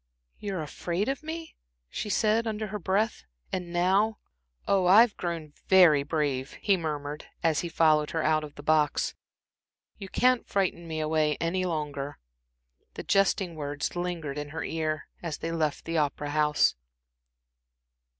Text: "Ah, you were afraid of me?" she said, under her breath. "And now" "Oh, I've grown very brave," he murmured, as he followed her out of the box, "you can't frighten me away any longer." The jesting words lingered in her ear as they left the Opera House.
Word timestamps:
"Ah, 0.01 0.37
you 0.39 0.53
were 0.53 0.63
afraid 0.63 1.07
of 1.07 1.21
me?" 1.21 1.55
she 1.87 2.09
said, 2.09 2.47
under 2.47 2.65
her 2.69 2.79
breath. 2.79 3.23
"And 3.53 3.71
now" 3.71 4.17
"Oh, 4.67 4.87
I've 4.87 5.15
grown 5.15 5.53
very 5.67 6.01
brave," 6.01 6.53
he 6.53 6.75
murmured, 6.75 7.25
as 7.43 7.59
he 7.59 7.69
followed 7.69 8.09
her 8.09 8.23
out 8.23 8.43
of 8.43 8.55
the 8.55 8.63
box, 8.63 9.13
"you 9.99 10.09
can't 10.09 10.47
frighten 10.49 10.87
me 10.87 10.99
away 11.01 11.37
any 11.39 11.67
longer." 11.67 12.17
The 12.95 13.03
jesting 13.03 13.53
words 13.53 13.95
lingered 13.95 14.39
in 14.39 14.49
her 14.49 14.63
ear 14.63 15.07
as 15.21 15.37
they 15.37 15.51
left 15.51 15.85
the 15.85 15.99
Opera 15.99 16.31
House. 16.31 16.73